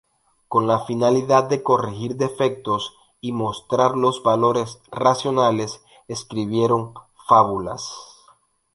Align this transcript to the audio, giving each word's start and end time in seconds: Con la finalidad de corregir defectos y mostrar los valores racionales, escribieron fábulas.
Con 0.47 0.65
la 0.65 0.83
finalidad 0.85 1.43
de 1.43 1.61
corregir 1.61 2.15
defectos 2.15 2.95
y 3.19 3.33
mostrar 3.33 3.95
los 3.95 4.23
valores 4.23 4.79
racionales, 4.91 5.83
escribieron 6.07 6.95
fábulas. 7.27 7.93